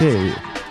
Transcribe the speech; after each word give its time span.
Ok. 0.00 0.06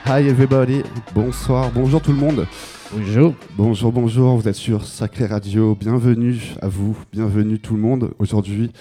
Hi 0.06 0.26
everybody. 0.26 0.84
Bonsoir. 1.14 1.70
Bonjour 1.74 2.02
tout 2.02 2.14
le 2.14 2.18
monde. 2.18 2.48
Bonjour. 2.94 3.34
Bonjour, 3.58 3.92
bonjour. 3.92 4.38
Vous 4.38 4.48
êtes 4.48 4.56
sur 4.56 4.86
Sacré 4.86 5.26
Radio. 5.26 5.76
Bienvenue 5.76 6.40
à 6.62 6.70
vous. 6.70 6.96
Bienvenue 7.12 7.60
tout 7.60 7.76
le 7.76 7.82
monde. 7.82 8.12
Aujourd'hui, 8.20 8.72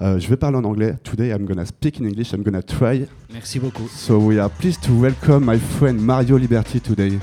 euh, 0.00 0.18
je 0.18 0.26
vais 0.28 0.36
parler 0.36 0.56
en 0.56 0.64
anglais. 0.64 0.96
Today 1.04 1.28
I'm 1.28 1.46
gonna 1.46 1.64
speak 1.64 2.00
in 2.00 2.04
English. 2.06 2.32
I'm 2.32 2.42
gonna 2.42 2.62
try. 2.62 3.06
Merci 3.32 3.60
beaucoup. 3.60 3.86
So 3.88 4.18
we 4.18 4.40
are 4.40 4.50
pleased 4.50 4.80
to 4.82 4.92
welcome 4.92 5.44
my 5.44 5.58
friend 5.58 6.00
Mario 6.00 6.36
Liberty 6.36 6.80
today. 6.80 7.20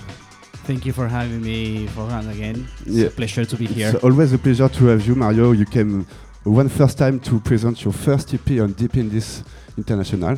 Thank 0.65 0.85
you 0.85 0.93
for 0.93 1.09
having 1.09 1.41
me 1.41 1.85
for 1.87 2.07
again. 2.31 2.63
It's 2.85 2.95
Yeah. 2.95 3.07
a 3.07 3.09
pleasure 3.09 3.45
to 3.45 3.57
be 3.57 3.65
here. 3.65 3.89
It's 3.93 4.03
always 4.05 4.31
a 4.33 4.37
pleasure 4.37 4.69
to 4.69 4.85
have 4.87 5.05
you, 5.05 5.15
Mario. 5.15 5.51
You 5.51 5.65
came 5.65 6.05
one 6.45 6.69
first 6.69 6.97
time 6.97 7.19
to 7.19 7.39
present 7.41 7.83
your 7.83 7.93
first 7.93 8.33
EP 8.33 8.61
on 8.61 8.71
Deep 8.71 8.95
in 8.95 9.09
This 9.09 9.43
International. 9.77 10.37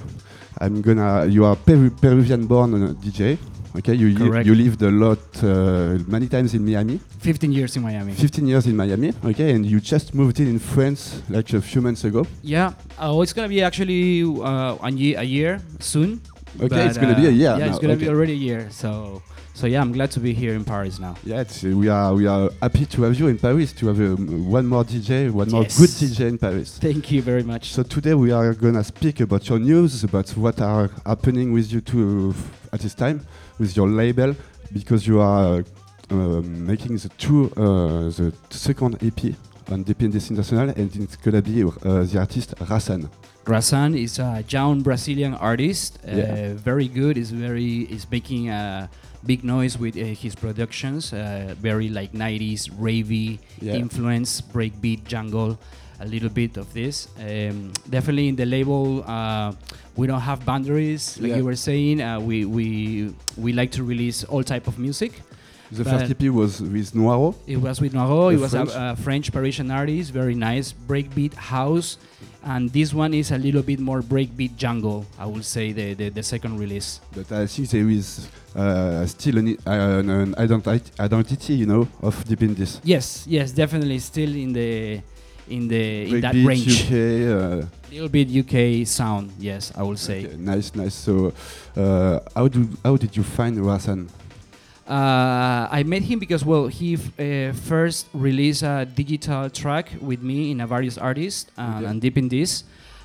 I'm 0.60 0.82
gonna. 0.82 1.26
You 1.26 1.46
are 1.46 1.56
Peru, 1.56 1.90
Peruvian-born 1.90 2.74
uh, 2.84 2.94
DJ. 2.94 3.38
Okay, 3.78 3.94
you 3.96 4.08
you- 4.08 4.56
lived 4.56 4.82
a 4.82 4.92
lot, 4.92 5.20
uh, 5.44 5.98
many 6.08 6.28
times 6.28 6.54
in 6.54 6.66
Miami. 6.66 7.00
15 7.20 7.52
years 7.54 7.78
in 7.78 7.84
Miami. 7.84 8.12
15 8.12 8.46
years 8.46 8.68
in 8.68 8.76
Miami. 8.76 9.14
Okay, 9.24 9.52
and 9.54 9.66
you 9.66 9.80
just 9.80 10.14
moved 10.14 10.40
in 10.42 10.48
in 10.48 10.60
France 10.60 11.22
like 11.30 11.54
a 11.54 11.62
few 11.62 11.82
months 11.82 12.04
ago. 12.04 12.26
Yeah. 12.44 12.74
Oh, 13.00 13.22
it's 13.22 13.32
gonna 13.32 13.48
be 13.48 13.62
actually 13.64 14.24
uh, 14.24 14.76
a, 14.84 14.92
year, 14.92 15.20
a 15.20 15.24
year 15.24 15.62
soon. 15.80 16.20
Okay, 16.60 16.68
but, 16.68 16.80
it's 16.86 16.98
gonna 16.98 17.16
be 17.16 17.28
a 17.28 17.30
uh, 17.30 17.32
year 17.32 17.56
Yeah, 17.58 17.68
it's 17.70 17.80
gonna 17.80 17.94
okay. 17.94 18.04
be 18.06 18.10
already 18.10 18.34
a 18.34 18.42
year. 18.50 18.68
So, 18.72 19.22
so 19.54 19.68
yeah, 19.68 19.82
I'm 19.82 19.92
glad 19.92 20.12
to 20.12 20.20
be 20.20 20.34
here 20.34 20.54
in 20.54 20.64
Paris 20.64 21.00
now. 21.00 21.16
Yeah, 21.24 21.44
uh, 21.44 21.70
we 21.76 21.88
are 21.90 22.14
we 22.14 22.26
are 22.28 22.50
happy 22.62 22.86
to 22.86 23.04
have 23.04 23.20
you 23.20 23.28
in 23.28 23.38
Paris. 23.38 23.74
To 23.74 23.88
have 23.88 24.00
um, 24.00 24.50
one 24.50 24.66
more 24.66 24.84
DJ, 24.84 25.30
one 25.30 25.50
more 25.50 25.64
good 25.64 25.90
DJ 25.90 26.28
in 26.30 26.38
Paris. 26.38 26.78
Thank 26.80 27.12
you 27.12 27.22
very 27.22 27.44
much. 27.44 27.74
So 27.74 27.84
today 27.84 28.14
we 28.14 28.32
are 28.32 28.54
gonna 28.54 28.84
speak 28.84 29.20
about 29.20 29.48
your 29.50 29.60
news, 29.60 30.04
about 30.04 30.30
what 30.38 30.62
are 30.62 30.90
happening 31.06 31.54
with 31.54 31.72
you 31.72 31.82
two 31.82 32.34
at 32.74 32.80
this 32.80 32.96
time, 32.96 33.26
with 33.60 33.76
your 33.76 33.88
label, 33.88 34.36
because 34.74 35.06
you 35.06 35.20
are 35.20 35.64
uh, 36.12 36.16
um, 36.16 36.66
making 36.66 36.98
the 36.98 37.10
two, 37.18 37.52
uh, 37.58 38.10
the 38.10 38.34
second 38.50 38.98
EP 39.04 39.36
on 39.70 39.84
This 39.84 40.30
International, 40.30 40.70
and 40.70 40.96
it's 40.96 41.16
gonna 41.18 41.42
be 41.42 41.64
uh, 41.64 42.04
the 42.04 42.18
artist 42.20 42.56
Rassan. 42.56 43.10
Rasan 43.46 43.98
is 43.98 44.20
a 44.20 44.44
young 44.50 44.82
Brazilian 44.82 45.34
artist. 45.34 46.00
Uh, 46.08 46.16
Yeah. 46.16 46.54
Very 46.54 46.88
good. 46.88 47.18
Is 47.18 47.32
very 47.32 47.88
is 47.90 48.06
making 48.10 48.50
a 48.50 48.90
big 49.26 49.44
noise 49.44 49.78
with 49.78 49.96
uh, 49.98 50.04
his 50.16 50.36
productions. 50.36 51.14
Uh, 51.14 51.54
very 51.60 51.90
like 51.90 52.12
90s 52.14 52.70
ravey 52.80 53.40
Yeah. 53.62 53.76
influence, 53.76 54.42
breakbeat, 54.42 55.06
jungle, 55.06 55.58
a 56.00 56.06
little 56.06 56.30
bit 56.30 56.58
of 56.58 56.74
this. 56.74 57.08
Um, 57.20 57.72
definitely 57.90 58.28
in 58.28 58.36
the 58.36 58.46
label, 58.46 59.04
uh, 59.08 59.54
we 59.96 60.08
don't 60.08 60.22
have 60.22 60.44
boundaries, 60.46 61.18
like 61.20 61.30
Yeah. 61.30 61.38
you 61.38 61.46
were 61.46 61.56
saying. 61.56 62.02
Uh, 62.02 62.20
we 62.20 62.46
we 62.46 63.14
we 63.38 63.54
like 63.54 63.72
to 63.78 63.84
release 63.84 64.24
all 64.24 64.44
type 64.44 64.68
of 64.68 64.80
music. 64.80 65.22
The 65.72 65.84
But- 65.86 65.92
first 66.00 66.12
EP 66.12 66.30
was 66.30 66.62
with 66.62 66.92
Noiro. 66.94 67.34
It 67.48 67.58
was 67.58 67.80
with 67.80 67.94
Noiro. 67.94 68.30
The 68.30 68.36
It 68.36 68.42
was 68.42 68.52
French? 68.52 68.70
a, 68.76 68.92
a 68.92 68.96
French 68.98 69.32
Parisian 69.32 69.72
artist, 69.72 70.12
very 70.12 70.36
nice 70.36 70.74
breakbeat 70.88 71.34
house, 71.34 71.98
and 72.44 72.70
this 72.74 72.94
one 72.94 73.14
is 73.14 73.32
a 73.32 73.38
little 73.38 73.62
bit 73.64 73.80
more 73.80 74.02
breakbeat 74.02 74.58
jungle. 74.58 75.06
I 75.18 75.26
would 75.26 75.46
say 75.46 75.72
the 75.72 75.94
the, 75.94 76.10
the 76.10 76.24
second 76.24 76.60
release. 76.60 77.00
But 77.16 77.32
I 77.32 77.48
think 77.48 77.70
there 77.70 77.88
is 77.90 78.28
uh, 78.54 79.06
still 79.08 79.38
an, 79.38 79.48
uh, 79.66 79.72
an 80.26 80.36
identi- 80.36 80.92
identity, 81.00 81.54
you 81.54 81.66
know, 81.66 81.88
of 82.02 82.22
Deep 82.28 82.42
in 82.44 82.54
This. 82.56 82.82
Yes, 82.84 83.26
yes, 83.28 83.52
definitely 83.54 84.00
still 84.00 84.36
in 84.36 84.52
the 84.52 85.00
in 85.48 85.68
the 85.70 86.16
in 86.16 86.22
that 86.22 86.36
range. 86.36 86.84
UK, 86.84 86.92
uh, 86.92 87.66
little 87.92 88.10
bit 88.10 88.28
UK 88.28 88.86
sound. 88.86 89.32
Yes, 89.40 89.72
I 89.76 89.84
would 89.84 90.00
say. 90.00 90.26
okay, 90.26 90.36
nice, 90.38 90.76
nice. 90.76 90.96
So, 90.96 91.32
uh, 91.78 92.20
how 92.36 92.50
do 92.50 92.68
how 92.84 92.98
did 92.98 93.16
you 93.16 93.24
find 93.24 93.56
Rassan? 93.58 94.08
Uh, 94.88 95.68
I 95.72 95.84
met 95.86 96.02
him 96.04 96.20
because 96.20 96.44
well, 96.44 96.68
he 96.68 96.96
uh, 96.96 97.54
first 97.54 98.08
released 98.14 98.64
a 98.64 98.86
digital 98.86 99.50
track 99.50 99.92
with 100.02 100.22
me 100.22 100.52
in 100.52 100.60
a 100.62 100.68
various 100.68 100.98
artist, 100.98 101.52
uh, 101.58 101.76
Okay. 101.78 101.86
and 101.86 102.02
deep 102.02 102.18
in 102.18 102.28
this, 102.30 102.64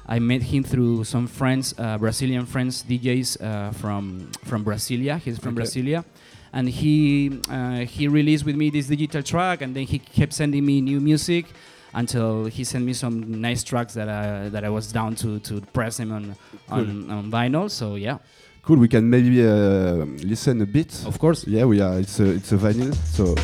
I 0.09 0.19
met 0.19 0.43
him 0.43 0.63
through 0.65 1.05
some 1.05 1.27
friends, 1.27 1.75
uh, 1.79 1.99
Brazilian 1.99 2.47
friends, 2.47 2.83
DJs 2.83 3.43
uh, 3.43 3.71
from 3.73 4.31
from 4.45 4.65
Brasilia. 4.65 5.19
He's 5.19 5.39
from 5.39 5.55
Okay. 5.55 5.63
Brasilia, 5.65 6.05
and 6.53 6.69
he 6.69 7.41
uh, 7.51 7.81
he 7.85 8.09
released 8.09 8.45
with 8.47 8.57
me 8.57 8.71
this 8.71 8.87
digital 8.87 9.23
track, 9.23 9.61
and 9.63 9.75
then 9.77 9.85
he 9.85 9.99
kept 9.99 10.33
sending 10.33 10.65
me 10.65 10.81
new 10.81 11.01
music 11.01 11.47
until 11.93 12.45
he 12.47 12.63
sent 12.65 12.85
me 12.85 12.93
some 12.93 13.41
nice 13.41 13.63
tracks 13.65 13.95
that 13.95 14.09
I, 14.09 14.49
that 14.51 14.65
I 14.65 14.71
was 14.71 14.93
down 14.93 15.15
to 15.17 15.39
to 15.41 15.61
press 15.73 15.99
him 16.01 16.11
on 16.13 16.37
on, 16.69 17.11
on 17.11 17.31
vinyl. 17.31 17.71
So 17.71 17.97
yeah, 17.97 18.19
Cool. 18.67 18.79
We 18.79 18.89
can 18.89 19.09
maybe 19.09 19.47
uh, 19.47 20.05
listen 20.27 20.61
a 20.61 20.67
bit. 20.67 20.93
of 21.07 21.21
course. 21.21 21.47
Yeah, 21.47 21.67
we 21.67 21.81
are. 21.81 22.01
It's 22.01 22.19
a 22.19 22.31
it's 22.31 22.51
a 22.51 22.57
vinyl, 22.57 22.93
so 23.15 23.37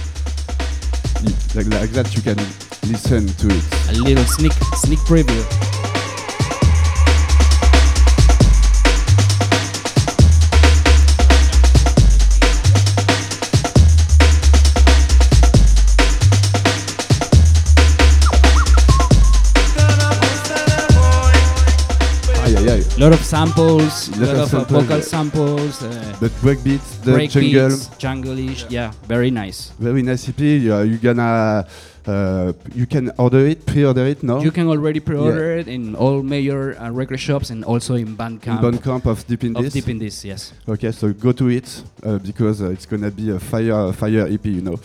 like, 1.54 1.68
like 1.80 1.90
that 1.90 2.10
you 2.16 2.22
can 2.22 2.36
listen 2.90 3.28
to 3.28 3.46
it. 3.48 3.96
A 3.96 4.02
little 4.02 4.24
sneak 4.24 4.52
sneak 4.74 4.98
preview. 5.06 5.91
Lot 23.02 23.12
of 23.12 23.24
samples, 23.24 24.08
Lot 24.10 24.20
lot 24.20 24.28
of 24.28 24.38
of, 24.38 24.40
uh, 24.42 24.46
samples, 24.46 24.82
vocal 24.82 24.96
yeah. 24.98 25.02
samples, 25.02 25.82
uh, 25.82 26.16
The 26.20 26.28
breakbeat, 26.38 27.02
the 27.02 27.12
break 27.12 27.30
jungle, 27.30 27.68
beats, 27.70 27.88
jungle-ish. 27.98 28.66
Yeah. 28.70 28.92
very 29.08 29.30
nice. 29.30 29.72
very 29.80 30.02
nice 30.02 30.28
EP. 30.28 30.38
You, 30.38 30.72
are- 30.74 30.84
you 30.84 30.98
gonna 30.98 31.66
uh, 32.06 32.52
you 32.74 32.86
can 32.86 33.10
order 33.18 33.46
it, 33.46 33.66
pre-order 33.66 34.06
it 34.06 34.22
now. 34.22 34.40
You 34.40 34.50
can 34.52 34.68
already 34.68 35.00
pre-order 35.00 35.56
it 35.58 35.66
in 35.68 35.94
all 35.96 36.22
major 36.22 36.76
uh, 36.78 36.90
record 36.90 37.18
shops 37.18 37.50
and 37.50 37.64
also 37.64 37.94
in 37.94 38.02
in 38.06 38.16
Bandcamp. 38.16 38.60
Bandcamp 38.60 39.06
of 39.06 39.26
Deep 39.26 39.44
in 39.44 39.56
of 39.56 39.62
This. 39.62 39.74
Deep 39.74 39.88
in 39.88 39.98
this, 39.98 40.24
yes. 40.24 40.52
Okay, 40.69 40.92
so 40.92 41.12
go 41.12 41.32
to 41.32 41.48
it 41.48 41.82
uh, 42.04 42.19
because 42.19 42.60
uh, 42.62 42.70
it's 42.70 42.86
gonna 42.86 43.10
be 43.10 43.30
a 43.30 43.38
fire 43.38 43.92
fire 43.92 44.26
EP, 44.28 44.46
you 44.46 44.62
know. 44.62 44.78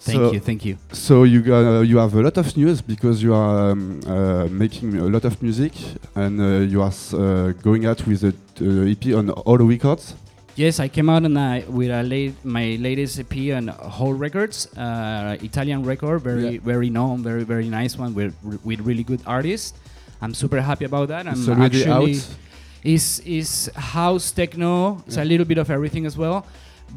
Thank 0.00 0.16
so, 0.16 0.32
you, 0.32 0.40
thank 0.40 0.64
you. 0.64 0.78
So 0.92 1.24
you 1.24 1.54
uh, 1.54 1.82
you 1.82 1.98
have 1.98 2.14
a 2.14 2.22
lot 2.22 2.38
of 2.38 2.56
news 2.56 2.80
because 2.80 3.22
you 3.22 3.34
are 3.34 3.72
um, 3.72 4.00
uh, 4.06 4.46
making 4.48 4.96
a 4.96 5.04
lot 5.04 5.26
of 5.26 5.42
music 5.42 5.72
and 6.14 6.40
uh, 6.40 6.44
you 6.72 6.80
are 6.80 6.92
uh, 7.12 7.52
going 7.62 7.84
out 7.84 8.06
with 8.06 8.24
a 8.24 8.32
uh, 8.62 8.90
EP 8.92 9.14
on 9.14 9.28
all 9.28 9.58
records. 9.58 10.14
Yes, 10.56 10.80
I 10.80 10.88
came 10.88 11.08
out 11.10 11.24
a, 11.24 11.64
with 11.68 11.90
late, 12.06 12.34
my 12.44 12.76
latest 12.80 13.20
EP 13.20 13.54
on 13.54 13.68
Whole 13.68 14.14
Records, 14.14 14.66
uh, 14.76 15.36
Italian 15.42 15.84
record, 15.84 16.22
very 16.22 16.54
Yeah. 16.54 16.60
very 16.64 16.90
known, 16.90 17.22
very 17.22 17.44
very 17.44 17.68
nice 17.68 17.98
one 17.98 18.14
with 18.14 18.34
with 18.64 18.80
really 18.80 19.04
good 19.04 19.20
artists. 19.26 19.74
I'm 20.22 20.34
super 20.34 20.60
happy 20.60 20.86
about 20.86 21.08
that. 21.08 21.26
I'm 21.26 21.34
it's 21.34 21.48
already 21.48 21.84
actually 21.84 22.14
out. 22.16 22.26
is 22.84 23.20
is 23.24 23.70
house 23.76 24.32
techno. 24.32 25.02
It's 25.06 25.16
Yeah. 25.16 25.24
a 25.24 25.28
little 25.28 25.46
bit 25.46 25.58
of 25.58 25.70
everything 25.70 26.06
as 26.06 26.16
well. 26.16 26.44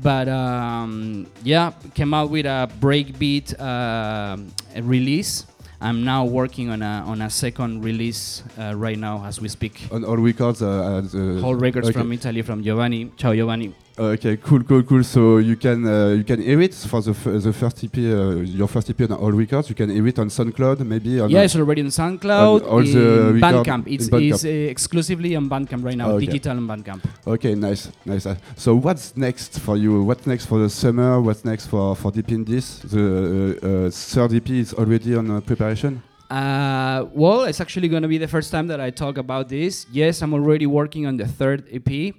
But 0.01 0.27
um, 0.27 1.27
yeah, 1.43 1.71
came 1.93 2.13
out 2.13 2.29
with 2.29 2.45
a 2.45 2.69
breakbeat 2.79 3.59
um 3.59 4.51
release. 4.81 5.45
I'm 5.83 6.05
now 6.05 6.23
working 6.23 6.69
on 6.69 6.81
a 6.81 7.03
on 7.05 7.21
a 7.21 7.29
second 7.29 7.83
release 7.83 8.41
uh, 8.57 8.73
right 8.75 8.97
now 8.97 9.25
as 9.25 9.41
we 9.41 9.49
speak. 9.49 9.87
On 9.91 10.05
all 10.05 10.15
records, 10.15 10.61
uh, 10.61 11.01
the 11.03 11.41
Whole 11.41 11.55
records 11.55 11.89
okay. 11.89 11.99
from 11.99 12.13
Italy 12.13 12.41
from 12.41 12.63
Giovanni. 12.63 13.11
Ciao 13.17 13.33
Giovanni. 13.33 13.75
Okay, 13.95 14.37
cool, 14.37 14.63
cool, 14.63 14.81
cool. 14.81 15.03
So 15.03 15.37
you 15.37 15.55
can 15.55 15.85
uh, 15.85 16.07
you 16.17 16.23
can 16.23 16.41
hear 16.41 16.59
it 16.61 16.73
for 16.73 16.99
the 17.03 17.11
f- 17.11 17.43
the 17.43 17.53
first 17.53 17.83
EP, 17.83 17.95
uh, 17.97 18.37
your 18.41 18.67
first 18.67 18.89
EP 18.89 18.99
on 19.01 19.11
all 19.13 19.31
records. 19.31 19.69
You 19.69 19.75
can 19.75 19.91
hear 19.91 20.07
it 20.07 20.17
on 20.17 20.29
SoundCloud, 20.29 20.79
maybe. 20.79 21.19
On 21.19 21.29
Yeah, 21.29 21.43
it's 21.43 21.55
already 21.55 21.81
on 21.81 21.89
SoundCloud. 21.89 22.63
on 22.63 22.67
all 22.67 22.79
the 22.81 23.37
Bandcamp. 23.39 23.83
It's, 23.85 24.09
Bandcamp. 24.09 24.33
it's 24.33 24.45
uh, 24.45 24.47
exclusively 24.49 25.35
on 25.35 25.47
Bandcamp 25.47 25.85
right 25.85 25.95
now. 25.95 26.09
Okay. 26.13 26.25
Digital 26.25 26.57
on 26.57 26.67
Bandcamp. 26.67 27.01
Okay, 27.27 27.53
nice, 27.53 27.91
nice. 28.03 28.25
Uh, 28.25 28.35
So 28.55 28.73
what's 28.73 29.15
next 29.15 29.59
for 29.59 29.77
you? 29.77 30.01
What's 30.03 30.25
next 30.25 30.47
for 30.47 30.57
the 30.57 30.69
summer? 30.71 31.21
What's 31.21 31.45
next 31.45 31.67
for 31.67 31.95
for 31.95 32.11
Deep 32.11 32.31
in 32.31 32.45
This? 32.45 32.79
The 32.79 33.59
uh, 33.61 33.67
uh, 33.67 33.89
third 33.91 34.33
EP 34.33 34.49
is 34.49 34.73
already 34.73 35.13
on 35.15 35.29
uh, 35.29 35.39
preparation. 35.41 36.01
Uh, 36.31 37.05
well, 37.13 37.43
it's 37.43 37.61
actually 37.61 37.89
going 37.89 38.01
to 38.01 38.09
be 38.09 38.17
the 38.17 38.27
first 38.27 38.49
time 38.51 38.65
that 38.65 38.79
I 38.81 38.89
talk 38.89 39.19
about 39.19 39.49
this. 39.49 39.85
Yes, 39.91 40.23
I'm 40.23 40.33
already 40.33 40.65
working 40.65 41.05
on 41.05 41.17
the 41.17 41.27
third 41.27 41.67
EP. 41.71 42.15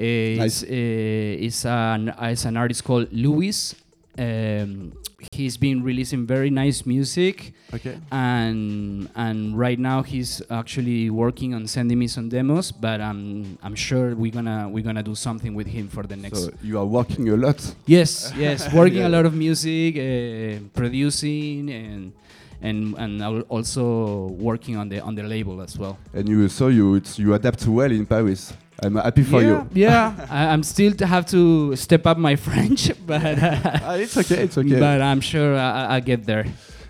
Nice. 0.00 0.62
It's, 0.62 0.70
uh, 0.70 1.46
it's, 1.46 1.64
an, 1.66 2.14
it's 2.20 2.44
an 2.44 2.56
artist 2.56 2.84
called 2.84 3.08
Louis. 3.12 3.74
Um, 4.18 4.92
he's 5.32 5.56
been 5.56 5.82
releasing 5.82 6.26
very 6.26 6.50
nice 6.50 6.84
music, 6.84 7.52
Okay. 7.72 7.96
and 8.10 9.08
and 9.14 9.56
right 9.58 9.78
now 9.78 10.02
he's 10.02 10.42
actually 10.50 11.08
working 11.10 11.54
on 11.54 11.66
sending 11.66 11.98
me 11.98 12.08
some 12.08 12.28
demos. 12.28 12.72
But 12.72 13.00
I'm 13.00 13.56
I'm 13.62 13.74
sure 13.76 14.14
we're 14.16 14.32
gonna 14.32 14.68
we're 14.68 14.82
gonna 14.84 15.02
do 15.02 15.14
something 15.14 15.54
with 15.54 15.68
him 15.68 15.88
for 15.88 16.02
the 16.02 16.16
next. 16.16 16.44
So 16.44 16.50
you 16.62 16.78
are 16.78 16.84
working 16.86 17.28
a 17.30 17.36
lot. 17.36 17.60
Yes, 17.86 18.32
yes, 18.36 18.70
working 18.80 18.98
Yeah. 18.98 19.08
a 19.08 19.16
lot 19.16 19.26
of 19.26 19.34
music, 19.34 19.96
uh, 19.96 20.58
producing, 20.74 21.70
and 21.70 22.12
and 22.60 22.94
and 22.98 23.22
also 23.48 24.26
working 24.38 24.76
on 24.76 24.88
the 24.88 25.00
on 25.00 25.14
the 25.14 25.22
label 25.22 25.62
as 25.62 25.78
well. 25.78 25.96
And 26.12 26.28
you 26.28 26.48
so 26.48 26.68
you 26.68 26.96
it's, 26.96 27.18
you 27.18 27.32
adapt 27.34 27.66
well 27.66 27.90
in 27.92 28.04
Paris. 28.06 28.52
I'm 28.82 28.96
happy 28.96 29.22
for 29.22 29.42
yeah, 29.42 29.48
you. 29.48 29.68
Yeah, 29.74 30.26
I, 30.30 30.46
I'm 30.52 30.62
still 30.62 30.92
to 30.94 31.06
have 31.06 31.26
to 31.26 31.76
step 31.76 32.06
up 32.06 32.18
my 32.18 32.36
French, 32.46 32.90
but 33.06 33.22
uh, 33.22 33.60
Ah, 33.84 33.94
it's 33.96 34.16
okay. 34.16 34.44
It's 34.44 34.56
okay. 34.58 34.80
but 34.80 35.00
I'm 35.00 35.20
sure 35.20 35.56
I, 35.56 35.96
I'll 35.96 36.00
get 36.00 36.24
there. 36.24 36.46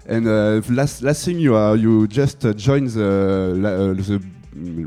And 0.06 0.26
uh, 0.26 0.60
last 0.70 1.02
last 1.02 1.24
thing, 1.24 1.38
you 1.38 1.54
are 1.54 1.76
you 1.76 2.06
just 2.06 2.44
uh, 2.44 2.52
joined 2.52 2.90
the 2.90 3.10
la- 3.56 3.70
uh, 3.70 3.94
the, 3.94 4.22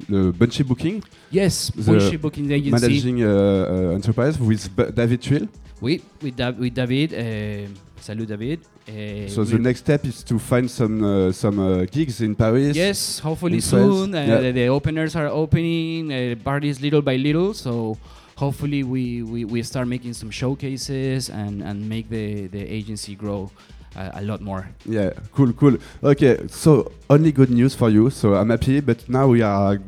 the 0.09 0.31
Bunchy 0.37 0.63
Booking 0.63 1.03
Yes, 1.31 1.71
The 1.75 1.81
Bullshit 1.83 2.21
Booking 2.21 2.51
Agency. 2.51 2.87
managing 2.87 3.23
uh, 3.23 3.27
uh, 3.27 3.95
enterprise 3.95 4.37
with 4.39 4.69
B- 4.75 4.91
David 4.93 5.21
Tuil. 5.21 5.47
Oui, 5.81 6.01
with, 6.21 6.35
Da- 6.35 6.51
with 6.51 6.73
David. 6.75 7.13
Uh, 7.13 7.67
salut, 7.99 8.27
David. 8.27 8.59
Uh, 8.87 9.27
So 9.29 9.43
the 9.45 9.57
next 9.57 9.79
step 9.79 10.03
is 10.05 10.23
to 10.23 10.37
find 10.39 10.69
some 10.69 11.03
uh, 11.03 11.31
some 11.31 11.57
uh, 11.59 11.85
gigs 11.91 12.19
in 12.21 12.35
Paris. 12.35 12.75
Yes, 12.75 13.19
hopefully 13.19 13.61
soon. 13.61 14.13
Uh, 14.13 14.19
Yeah. 14.27 14.41
the, 14.41 14.51
the 14.51 14.67
openers 14.67 15.15
are 15.15 15.27
opening. 15.27 16.11
Uh, 16.11 16.35
parties 16.43 16.81
little 16.81 17.01
by 17.01 17.15
little. 17.15 17.53
So 17.53 17.97
hopefully 18.35 18.83
we, 18.83 19.23
we, 19.23 19.45
we 19.45 19.63
start 19.63 19.87
making 19.87 20.13
some 20.13 20.31
showcases 20.31 21.29
and, 21.29 21.61
and 21.63 21.87
make 21.87 22.09
the, 22.09 22.47
the 22.47 22.59
agency 22.59 23.15
grow 23.15 23.49
uh, 23.95 24.09
a 24.15 24.21
lot 24.21 24.41
more. 24.41 24.67
Yeah, 24.85 25.11
cool, 25.31 25.53
cool. 25.53 25.77
Okay, 26.03 26.39
so 26.49 26.91
only 27.09 27.31
good 27.31 27.51
news 27.51 27.75
for 27.75 27.89
you. 27.89 28.09
So 28.09 28.33
I'm 28.35 28.49
happy, 28.49 28.81
but 28.81 29.07
now 29.07 29.27
we 29.27 29.41
are 29.43 29.79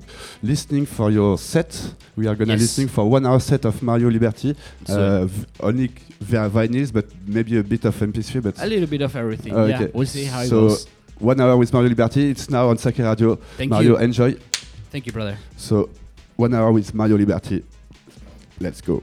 listening 0.44 0.86
for 0.86 1.09
your 1.12 1.38
set. 1.38 1.95
We 2.15 2.27
are 2.27 2.36
gonna 2.36 2.53
Yes. 2.53 2.62
listening 2.62 2.88
for 2.89 3.09
one 3.09 3.25
hour 3.25 3.39
set 3.41 3.65
of 3.65 3.81
Mario 3.81 4.09
Liberty. 4.09 4.56
So 4.86 5.00
uh, 5.00 5.27
only 5.68 5.89
via 6.19 6.50
vinyls, 6.50 6.91
but 6.94 7.06
maybe 7.25 7.57
a 7.57 7.63
bit 7.63 7.85
of 7.85 7.95
MP3. 7.95 8.41
But 8.44 8.62
a 8.62 8.65
little 8.67 8.88
bit 8.88 9.01
of 9.01 9.15
everything. 9.15 9.53
Uh, 9.53 9.59
okay. 9.59 9.83
Yeah, 9.85 9.88
we'll 9.94 10.07
see 10.07 10.25
how 10.25 10.41
it 10.41 10.47
So- 10.47 10.69
goes. 10.69 10.88
one 11.19 11.39
hour 11.39 11.56
with 11.57 11.71
Mario 11.73 11.89
Liberty. 11.89 12.29
It's 12.31 12.50
now 12.50 12.69
on 12.69 12.77
Sake 12.77 12.97
Radio. 13.00 13.35
Thank 13.57 13.69
Mario, 13.71 13.91
you. 13.91 13.97
enjoy. 14.03 14.35
Thank 14.91 15.06
you, 15.06 15.12
brother. 15.12 15.38
So 15.57 15.89
one 16.35 16.53
hour 16.53 16.71
with 16.71 16.94
Mario 16.94 17.17
Liberty. 17.17 17.63
Let's 18.59 18.81
go. 18.81 19.01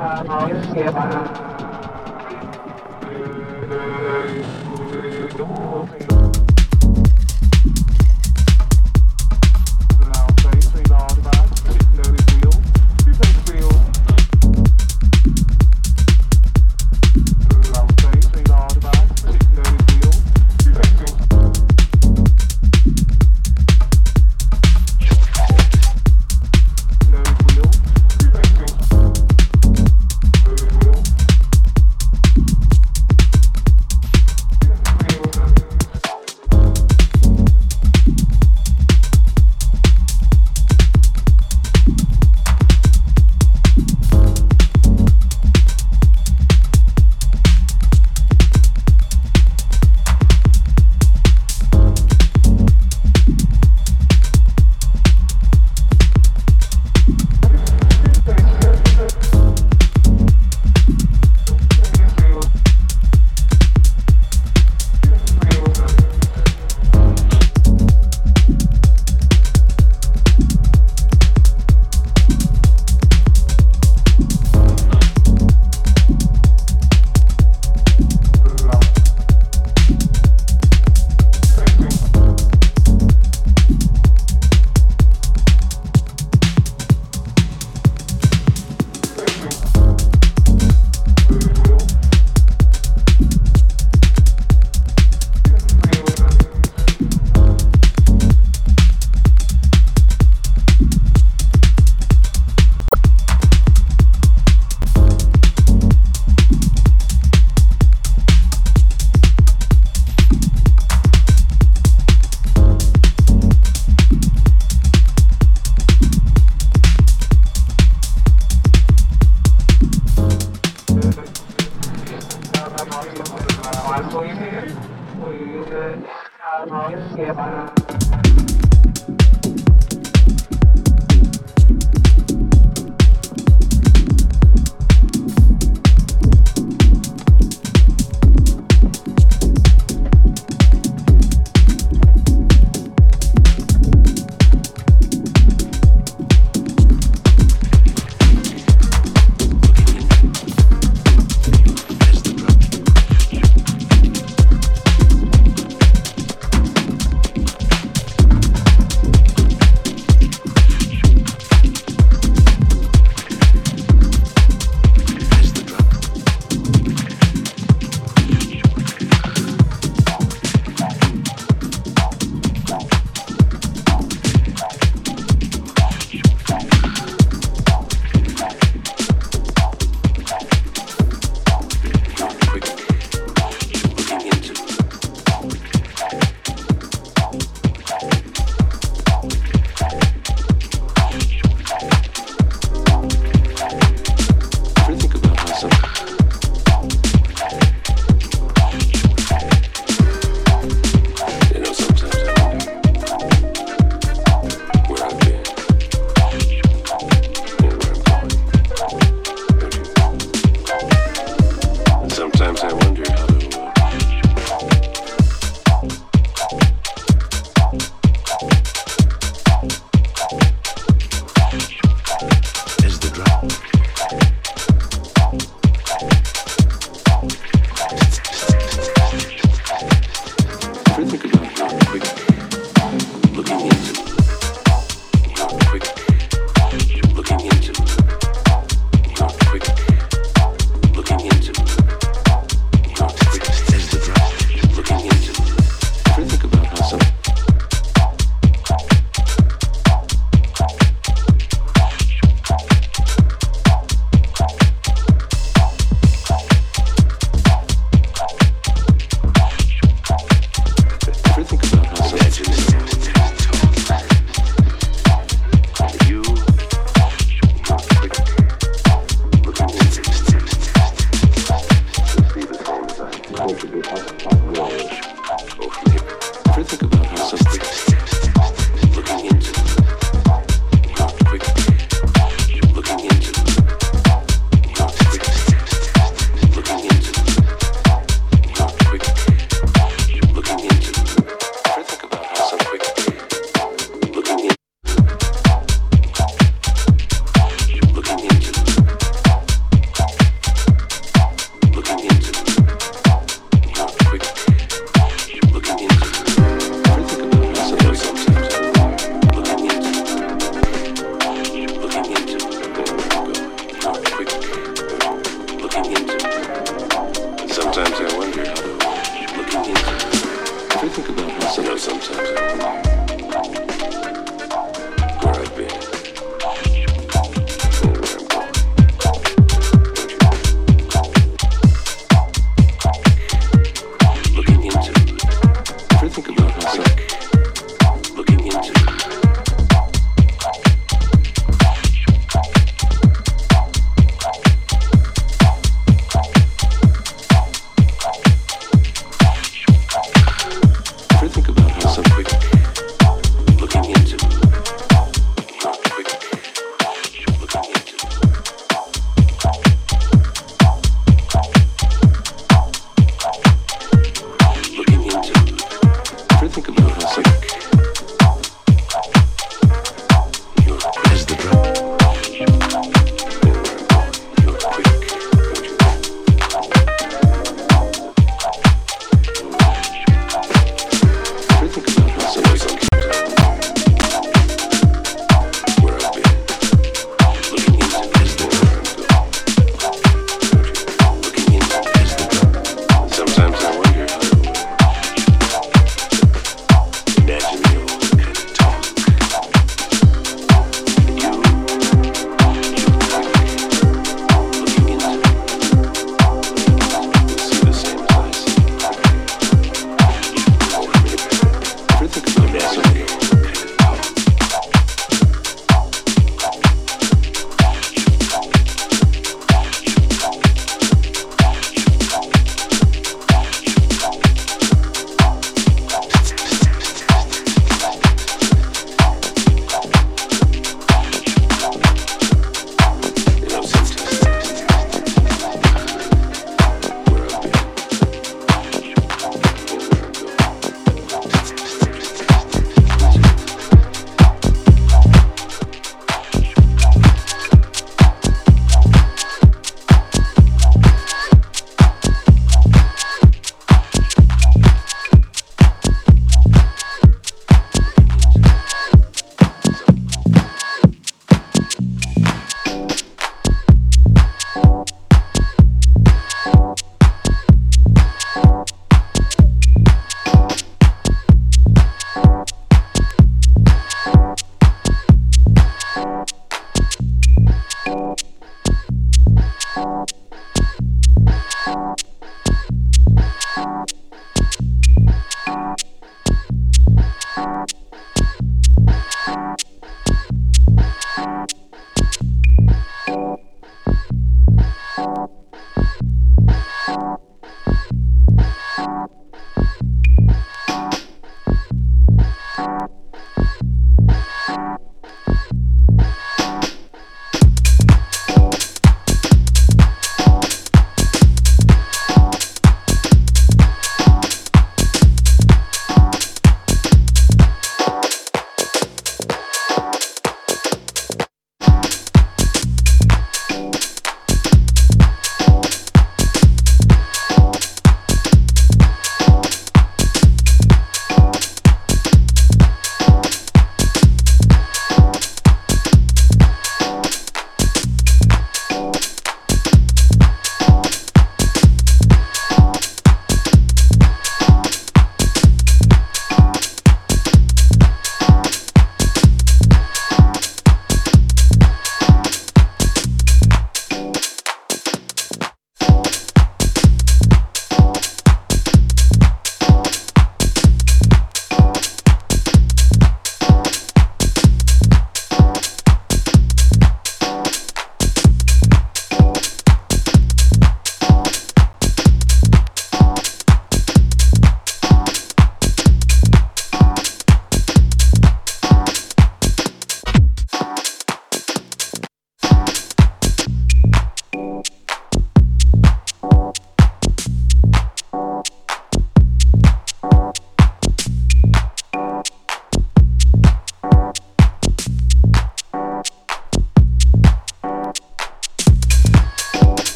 Thank 0.00 1.69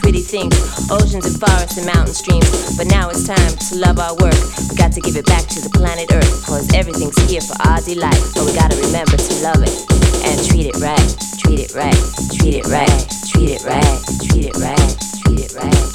pretty 0.00 0.20
things, 0.20 0.56
oceans 0.90 1.24
and 1.28 1.36
forests 1.38 1.76
and 1.76 1.86
mountain 1.86 2.14
streams. 2.14 2.76
But 2.76 2.88
now 2.88 3.08
it's 3.08 3.24
time 3.26 3.52
to 3.70 3.72
love 3.76 3.98
our 4.00 4.16
work. 4.16 4.40
We 4.68 4.74
got 4.76 4.92
to 4.92 5.00
give 5.00 5.16
it 5.16 5.26
back 5.26 5.46
to 5.54 5.60
the 5.60 5.70
planet 5.70 6.10
Earth, 6.12 6.44
cause 6.46 6.72
everything's 6.74 7.16
here 7.28 7.40
for 7.40 7.56
our 7.68 7.80
delight. 7.80 8.20
But 8.34 8.44
we 8.48 8.52
gotta 8.56 8.76
remember 8.76 9.16
to 9.16 9.34
love 9.44 9.62
it 9.62 9.76
and 10.24 10.36
treat 10.48 10.66
it 10.66 10.76
right, 10.80 11.10
treat 11.38 11.60
it 11.60 11.72
right, 11.76 12.00
treat 12.34 12.56
it 12.56 12.66
right, 12.66 13.00
treat 13.30 13.50
it 13.54 13.64
right, 13.64 14.00
treat 14.26 14.46
it 14.48 14.56
right, 14.56 14.88
treat 15.22 15.40
it 15.40 15.50
right. 15.50 15.50
Treat 15.50 15.52
it 15.52 15.54
right. 15.54 15.89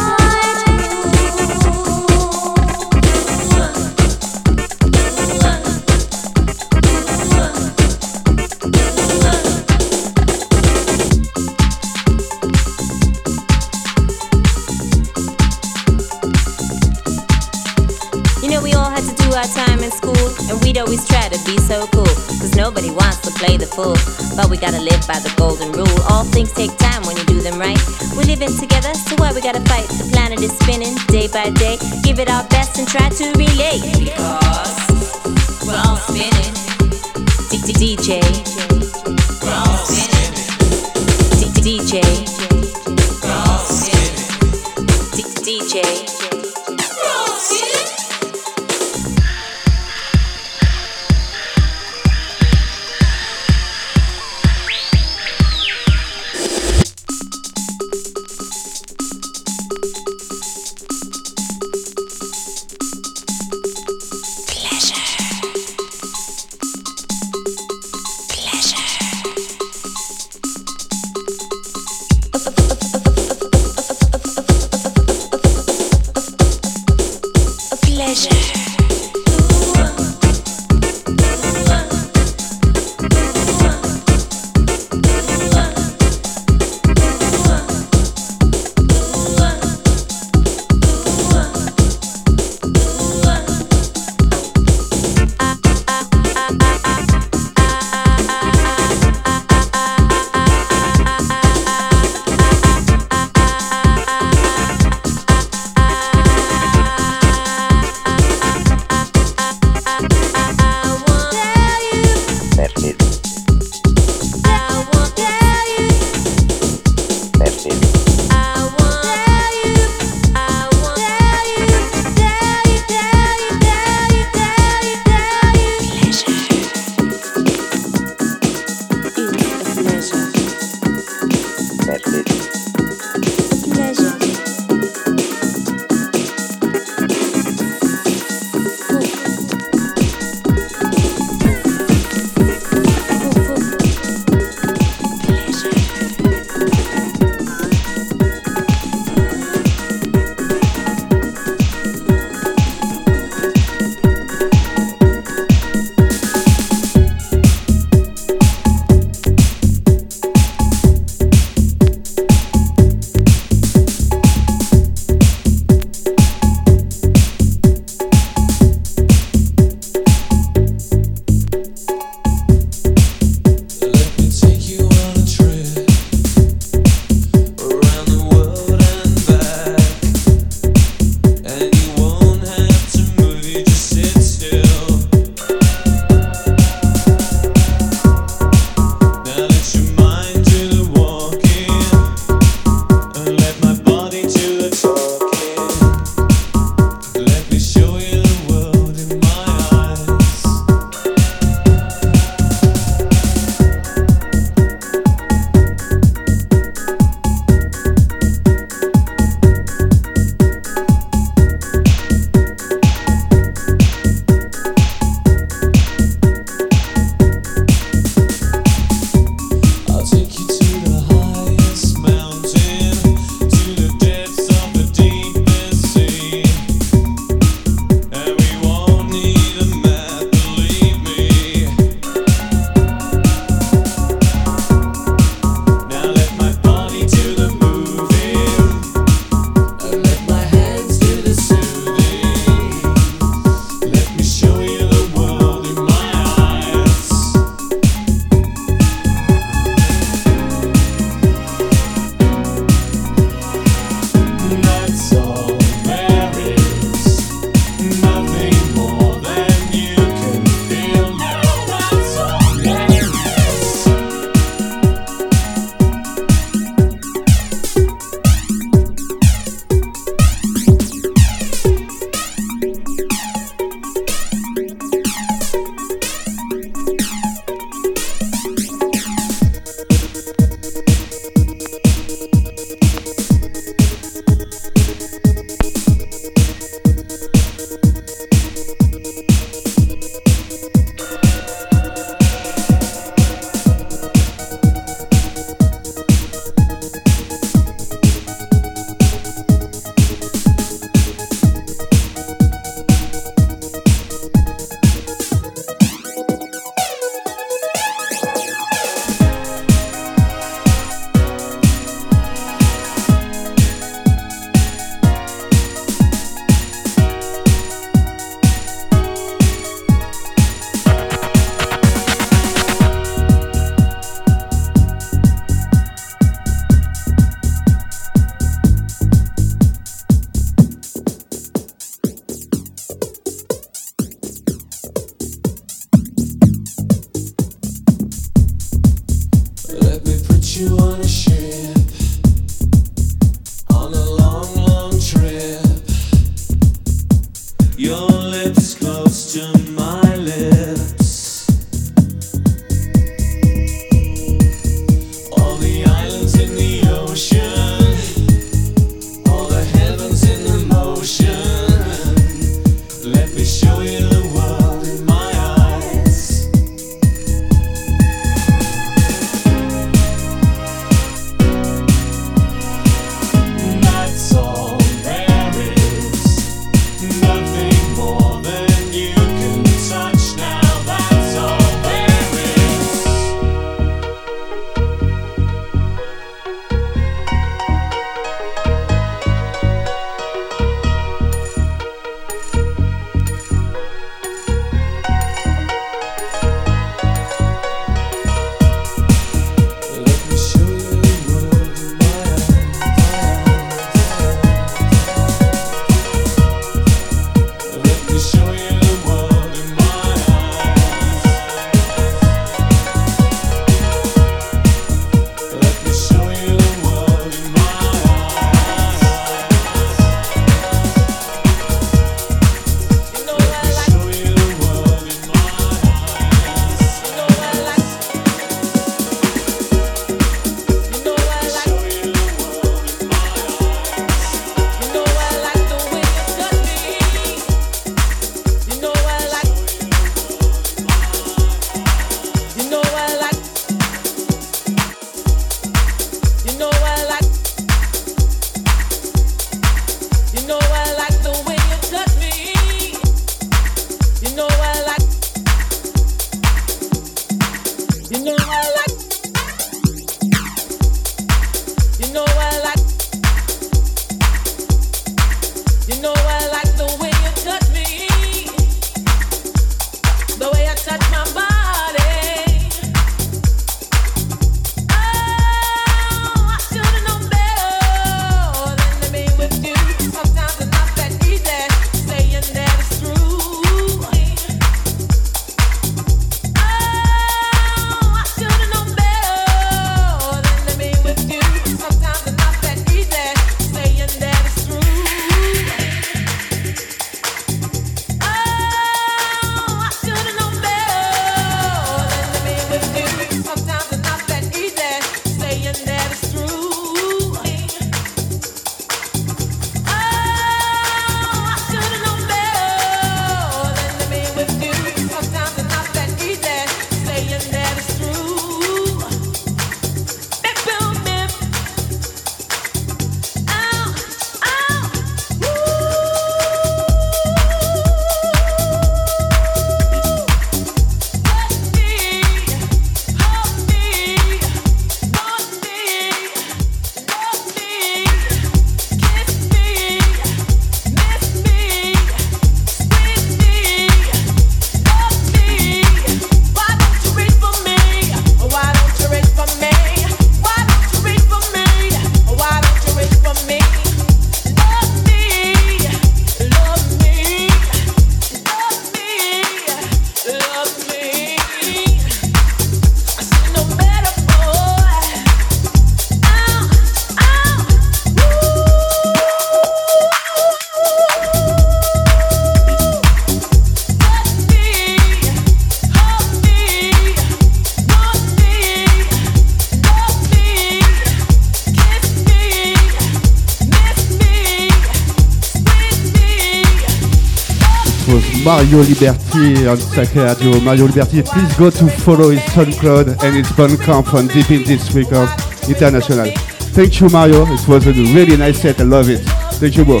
Mario 588.58 588.78
Liberty 588.82 589.68
on 589.68 589.76
Sacred 589.76 590.36
Radio. 590.40 590.60
Mario 590.60 590.86
Liberty, 590.86 591.22
please 591.22 591.56
go 591.56 591.70
to 591.70 591.86
follow 591.88 592.30
his 592.30 592.40
SoundCloud 592.50 593.22
and 593.22 593.36
his 593.36 593.46
Bandcamp 593.52 594.10
from 594.10 594.26
Deep 594.26 594.50
in 594.50 594.64
This 594.64 594.92
Record 594.92 595.28
International. 595.68 596.28
Thank 596.74 597.00
you, 597.00 597.08
Mario. 597.08 597.46
It 597.46 597.68
was 597.68 597.86
a 597.86 597.92
really 597.92 598.36
nice 598.36 598.60
set. 598.60 598.80
I 598.80 598.82
love 598.82 599.10
it. 599.10 599.20
Thank 599.60 599.76
you, 599.76 599.84
bro. 599.84 600.00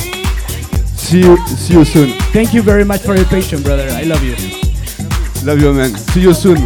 See 0.96 1.20
you, 1.20 1.36
see 1.46 1.74
you 1.74 1.84
soon. 1.84 2.18
Thank 2.32 2.52
you 2.52 2.62
very 2.62 2.82
much 2.84 3.02
for 3.02 3.14
your 3.14 3.26
patience, 3.26 3.62
brother. 3.62 3.88
I 3.92 4.02
love 4.02 4.24
you. 4.24 4.34
Love 5.44 5.60
you, 5.60 5.72
man. 5.72 5.96
See 5.96 6.22
you 6.22 6.34
soon. 6.34 6.58